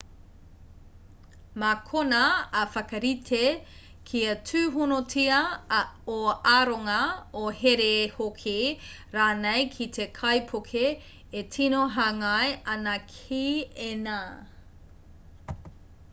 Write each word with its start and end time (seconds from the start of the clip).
mā 1.63 1.71
konā 1.89 2.19
e 2.59 2.61
whakarite 2.75 3.41
kia 4.11 4.31
tūhonotia 4.51 5.41
ō 6.13 6.15
aronga 6.53 6.95
ō 7.41 7.43
here 7.59 7.91
hoki/rānei 8.15 9.69
ki 9.75 9.87
te 9.99 10.07
kaipuke 10.21 10.87
e 11.43 11.43
tino 11.57 11.83
hāngai 11.99 12.47
ana 12.77 12.97
ki 13.13 13.45
ēnā 13.91 14.17